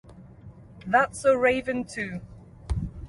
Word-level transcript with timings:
That's 0.87 1.21
So 1.21 1.35
Raven 1.35 1.83
Too! 1.83 2.21